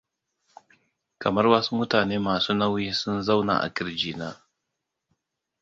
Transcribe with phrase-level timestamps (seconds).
[1.21, 4.29] kamar wasu mutane masu nauyi sun zauna a kirji na?